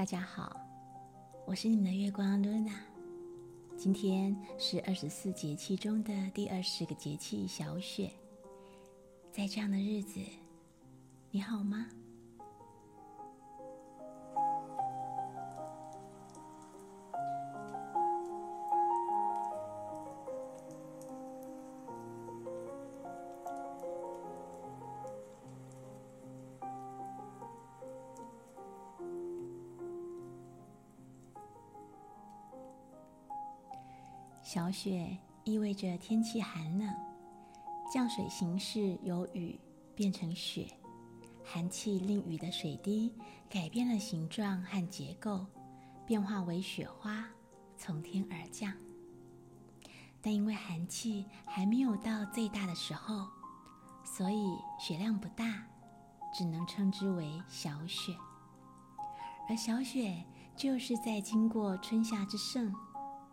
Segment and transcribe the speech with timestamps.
[0.00, 0.58] 大家好，
[1.46, 2.72] 我是你们的月光 Luna。
[3.76, 8.10] 今天是二十四节气中的第二十个节气小雪，
[9.30, 10.18] 在这样的日子，
[11.30, 11.86] 你好吗？
[34.52, 36.92] 小雪意味着天气寒冷，
[37.88, 39.56] 降水形式由雨
[39.94, 40.66] 变成雪，
[41.44, 43.14] 寒气令雨的水滴
[43.48, 45.46] 改变了形状和结构，
[46.04, 47.24] 变化为雪花
[47.76, 48.74] 从天而降。
[50.20, 53.28] 但因为寒气还没有到最大的时候，
[54.02, 55.64] 所以雪量不大，
[56.34, 58.16] 只能称之为小雪。
[59.48, 60.24] 而小雪
[60.56, 62.74] 就是在经过春夏之盛。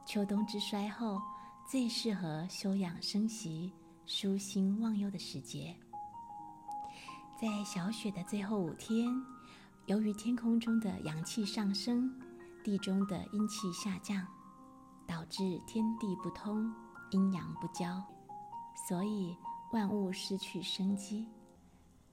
[0.08, 1.22] 秋冬之衰后，
[1.70, 3.74] 最适合休养生息、
[4.06, 5.76] 舒心忘忧的时节。
[7.38, 9.06] 在小雪的最后五天，
[9.88, 12.10] 由于天空中的阳气上升，
[12.64, 14.26] 地中的阴气下降，
[15.06, 16.74] 导致天地不通、
[17.12, 18.02] 阴阳不交，
[18.88, 19.36] 所以
[19.74, 21.28] 万物失去生机，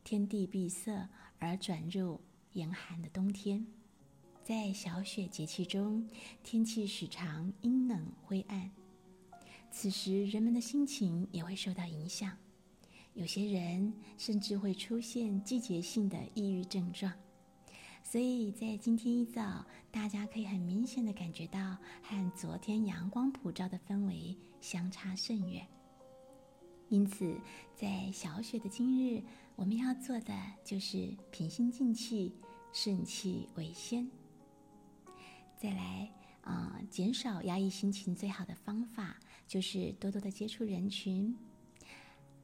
[0.02, 2.20] 天地闭塞而转入
[2.54, 3.64] 严寒的冬天。
[4.44, 6.06] 在小雪节气中，
[6.42, 8.70] 天气时常阴冷灰暗，
[9.70, 12.30] 此时人们的心情也会受到影响，
[13.14, 17.10] 有些人甚至会出现季节性的抑郁症状。
[18.02, 25.66] 所以在今天一早，大家可以很明显的感觉到和昨天阳光普照的氛围相差甚远。
[26.90, 27.34] 因此，
[27.74, 29.22] 在小雪的今日，
[29.56, 32.34] 我们要做的就是平心静气，
[32.74, 34.06] 顺气为先。
[35.64, 36.06] 再来
[36.42, 39.16] 啊，减少压抑心情最好的方法
[39.46, 41.34] 就是多多的接触人群。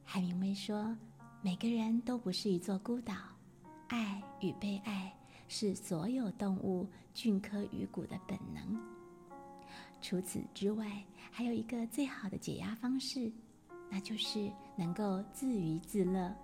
[0.03, 0.97] 海明威说
[1.43, 3.13] ：“每个人都不是一座孤岛，
[3.89, 5.15] 爱与被爱
[5.47, 8.81] 是所有动物菌科鱼骨的本能。”
[10.01, 13.31] 除此之外，还有一个最好的解压方式，
[13.87, 16.35] 那就是能够自娱自乐，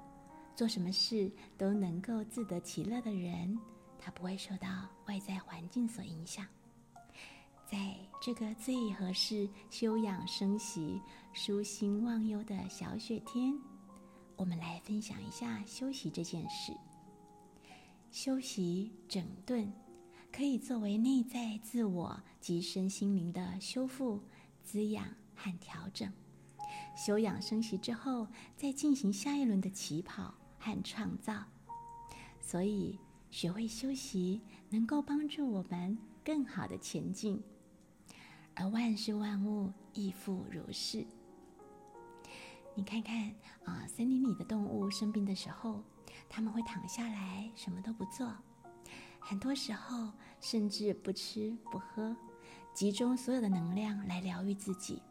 [0.55, 3.57] 做什么事都能够自得其乐的人，
[3.97, 6.45] 他不会受到外在环境所影响。
[7.69, 11.01] 在这个最合适休养生息、
[11.33, 13.53] 舒心忘忧的小雪天，
[14.37, 16.71] 我们来分享一下休息这件事。
[18.09, 19.69] 休息整顿，
[20.31, 24.23] 可以作为内在自我及身心灵的修复、
[24.63, 25.05] 滋养
[25.35, 26.09] 和调整。
[26.95, 31.43] 休养生息之后，再进行下一轮的起跑和创造。
[32.39, 32.97] 所以，
[33.29, 37.43] 学会休息，能够帮助我们更好的前进。
[38.59, 41.05] 而万事万物亦复如是。
[42.73, 43.31] 你看看
[43.63, 45.83] 啊，森林里的动物生病的时候，
[46.27, 48.31] 他们会躺下来，什么都不做，
[49.19, 52.15] 很多时候甚至不吃不喝，
[52.73, 55.01] 集中所有的能量来疗愈自己。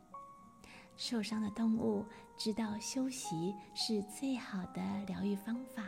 [0.97, 2.05] 受伤的动物
[2.37, 5.85] 知道休息是最好的疗愈方法，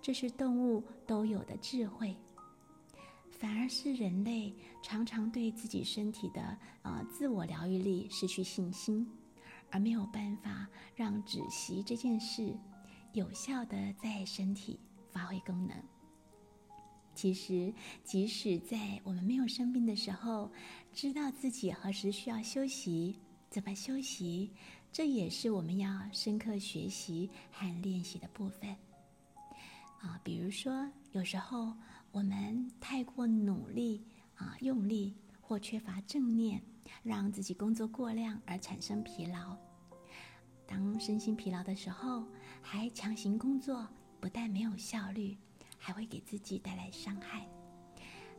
[0.00, 2.16] 这是动物都有的智慧。
[3.42, 4.54] 反而是人类
[4.84, 9.04] 常常对自己身体的呃自我疗愈力失去信心，
[9.68, 12.56] 而没有办法让止息这件事
[13.14, 14.78] 有效的在身体
[15.10, 15.76] 发挥功能。
[17.16, 20.48] 其实，即使在我们没有生病的时候，
[20.92, 23.18] 知道自己何时需要休息，
[23.50, 24.52] 怎么休息，
[24.92, 28.70] 这也是我们要深刻学习和练习的部分。
[30.00, 31.74] 啊，比如说，有时候。
[32.12, 34.04] 我们太过努力
[34.36, 36.62] 啊，用力或缺乏正念，
[37.02, 39.56] 让自己工作过量而产生疲劳。
[40.66, 42.26] 当身心疲劳的时候，
[42.60, 43.88] 还强行工作，
[44.20, 45.38] 不但没有效率，
[45.78, 47.48] 还会给自己带来伤害。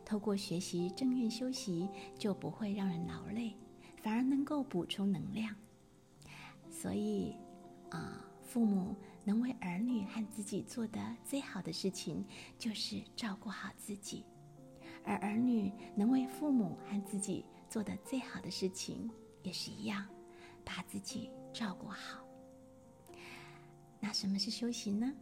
[0.06, 3.56] 透过学习正念休息，就不会让人劳累，
[3.98, 5.56] 反而能够补充能量。
[6.70, 7.36] 所以，
[7.90, 8.20] 啊。
[8.46, 12.26] 父母能为儿女和自己做的最好的事情，
[12.58, 14.24] 就是照顾好自己；
[15.04, 19.10] 而儿女能为父母和自己做的最好的事情，
[19.44, 20.06] 也是一样，
[20.66, 22.20] 把自己照顾好。
[24.00, 25.14] 那什么是休息呢？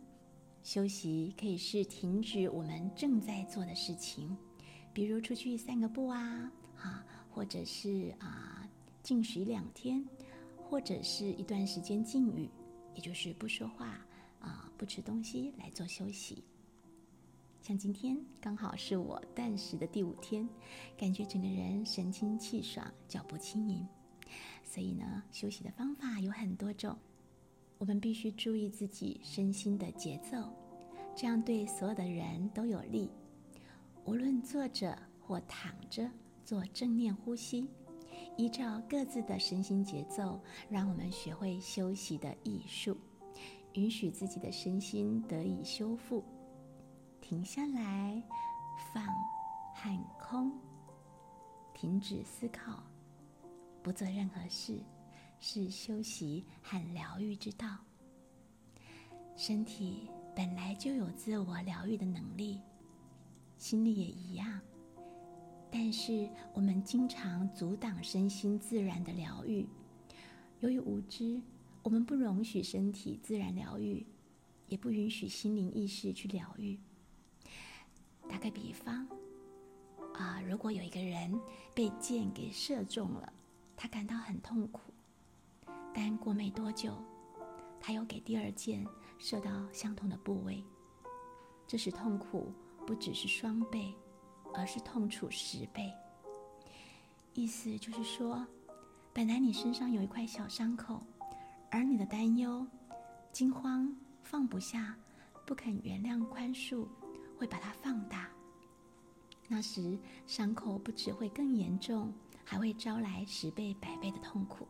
[0.63, 4.35] 休息可以是停止我们正在做的事情，
[4.93, 8.67] 比如出去散个步啊，哈，或者是啊
[9.03, 10.03] 禁食两天，
[10.57, 12.49] 或者是一段时间禁语。
[12.93, 13.99] 也就是不说话
[14.39, 16.43] 啊，不吃东西来做休息。
[17.61, 20.49] 像今天刚好是我断食的第五天，
[20.97, 23.87] 感觉整个人神清气爽，脚步轻盈。
[24.63, 26.97] 所以呢，休息的方法有很多种，
[27.77, 30.51] 我们必须注意自己身心的节奏，
[31.15, 33.09] 这样对所有的人都有利。
[34.05, 36.09] 无论坐着或躺着，
[36.43, 37.67] 做正念呼吸，
[38.37, 40.39] 依照各自的身心节奏，
[40.69, 42.97] 让我们学会休息的艺术，
[43.73, 46.23] 允许自己的身心得以修复。
[47.19, 48.21] 停下来，
[48.93, 49.05] 放
[49.75, 50.51] 和空，
[51.73, 52.83] 停止思考，
[53.83, 54.81] 不做任何事，
[55.39, 57.77] 是休息和疗愈之道。
[59.35, 62.59] 身体本来就有自我疗愈的能力，
[63.57, 64.59] 心里也一样。
[65.71, 69.65] 但是我们经常阻挡身心自然的疗愈，
[70.59, 71.41] 由于无知，
[71.81, 74.05] 我们不容许身体自然疗愈，
[74.67, 76.77] 也不允许心灵意识去疗愈。
[78.29, 79.07] 打个比方，
[80.13, 81.39] 啊，如果有一个人
[81.73, 83.31] 被箭给射中了，
[83.77, 84.93] 他感到很痛苦，
[85.93, 86.93] 但过没多久，
[87.79, 88.85] 他又给第二箭
[89.17, 90.63] 射到相同的部位，
[91.65, 92.51] 这时痛苦
[92.85, 93.95] 不只是双倍，
[94.53, 95.91] 而是痛楚十倍。
[97.33, 98.45] 意思就是说，
[99.13, 101.01] 本来你身上有一块小伤口，
[101.69, 102.65] 而你的担忧、
[103.31, 103.93] 惊慌、
[104.23, 104.95] 放不下、
[105.45, 106.87] 不肯原谅、宽恕。
[107.37, 108.29] 会把它放大，
[109.47, 112.13] 那时伤口不只会更严重，
[112.43, 114.67] 还会招来十倍、百倍的痛苦。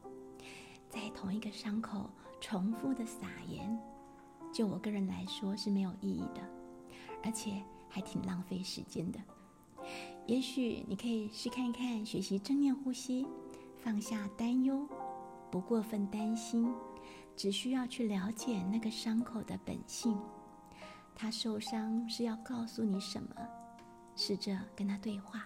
[0.90, 3.78] 在同一个伤口重复的撒盐，
[4.54, 6.42] 就我个人来说是没有意义的，
[7.26, 9.20] 而且还挺浪费时间的。
[10.28, 13.28] 也许你可以试看看，学习正念呼吸，
[13.78, 14.88] 放下担忧，
[15.50, 16.74] 不过分担心，
[17.36, 20.18] 只需要去了解那个伤口的本性。
[21.14, 23.36] 他受伤是要告诉你什么？
[24.16, 25.44] 试着跟他对话。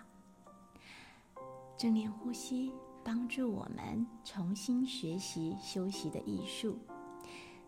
[1.78, 2.72] 正念呼吸
[3.04, 6.78] 帮助我们重新学习休息的艺术，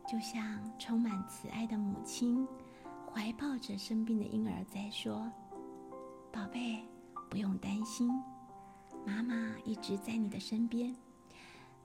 [0.07, 2.47] 就像充满慈爱的母亲
[3.11, 5.31] 怀抱着生病的婴儿在说
[6.31, 6.83] ：“宝贝，
[7.29, 8.09] 不用担心，
[9.05, 10.95] 妈妈一直在你的身边，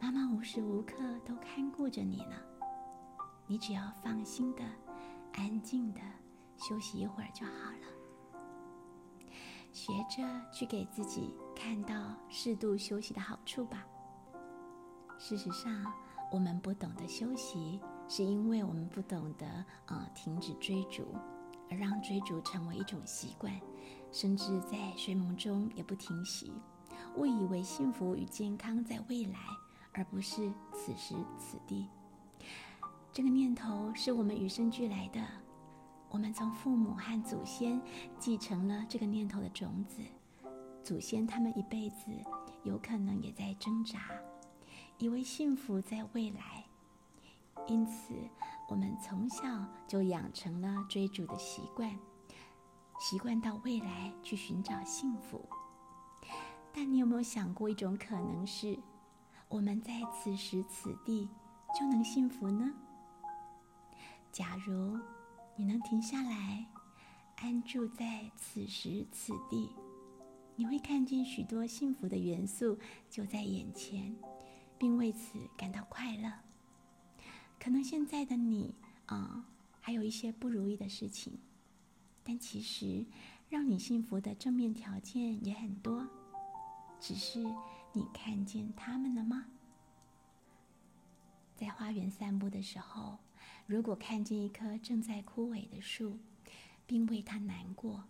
[0.00, 2.36] 妈妈无时无刻都看顾着你呢。
[3.46, 4.62] 你只要放心的。”
[5.34, 6.00] 安静的
[6.58, 9.28] 休息一会儿就好了。
[9.72, 10.22] 学着
[10.52, 13.82] 去给自己看到适度休息的好处吧。
[15.18, 15.90] 事实上，
[16.30, 21.14] 我们不懂得休息，是因为我们不懂得呃停止追逐，
[21.76, 23.52] 让追逐成为一种习惯，
[24.10, 26.52] 甚至在睡梦中也不停息，
[27.16, 29.38] 误以为幸福与健康在未来，
[29.92, 31.88] 而不是此时此地。
[33.12, 35.20] 这个念头是我们与生俱来的，
[36.10, 37.80] 我们从父母和祖先
[38.18, 40.02] 继承了这个念头的种子。
[40.82, 42.06] 祖先他们一辈子
[42.64, 44.10] 有可能也在挣扎，
[44.98, 46.64] 以为幸福在未来，
[47.66, 48.14] 因此
[48.72, 49.44] 我们从小
[49.86, 51.94] 就养成了追逐的习惯，
[52.98, 55.46] 习惯到未来去寻找幸福。
[56.72, 58.78] 但你有没有想过一种可能是，
[59.50, 61.28] 我们在此时此地
[61.78, 62.72] 就能幸福呢？
[64.32, 64.98] 假如
[65.54, 66.66] 你能停下来，
[67.36, 69.76] 安住在此时此地，
[70.56, 72.78] 你会看见许多幸福的元素
[73.10, 74.16] 就在眼前，
[74.78, 76.32] 并为此感到快乐。
[77.62, 78.74] 可能现在的你
[79.06, 79.46] 啊，
[79.80, 81.38] 还有一些不如意的事情，
[82.24, 83.06] 但其实
[83.48, 86.04] 让你幸福的正面条件也很多，
[86.98, 87.38] 只是
[87.92, 89.46] 你看见他们了吗？
[91.54, 93.16] 在花园散步的时候。
[93.64, 96.18] 如果看见一棵正在枯萎的树，
[96.84, 98.02] 并为它难过，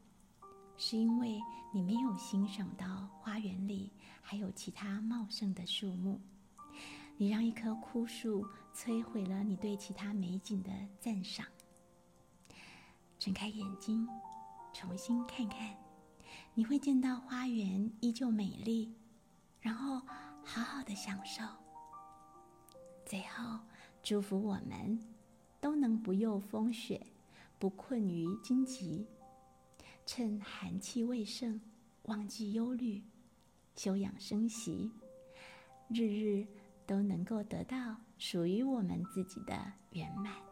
[0.78, 1.38] 是因为
[1.74, 3.92] 你没有欣赏到花园里
[4.22, 6.18] 还有其他茂盛的树木。
[7.22, 11.46] 你让一棵枯树摧毁了你对其他美景的赞赏。
[13.16, 14.08] 睁开眼睛，
[14.74, 15.72] 重新看看，
[16.52, 18.92] 你会见到花园依旧美丽，
[19.60, 20.00] 然后
[20.42, 21.44] 好好的享受。
[23.06, 23.60] 最后，
[24.02, 24.98] 祝福我们。
[25.60, 27.00] 都能不忧风雪，
[27.56, 29.06] 不困于荆棘，
[30.04, 31.60] 趁寒气未盛，
[32.06, 33.00] 忘记忧虑，
[33.76, 34.90] 休养生息，
[35.88, 36.44] 日日
[36.86, 37.76] 都能够得到
[38.18, 39.54] 属于我们自己的
[39.90, 40.51] 圆满。